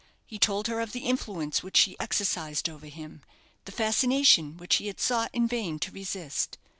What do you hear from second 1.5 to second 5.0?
which she exercised over him, the fascination which he had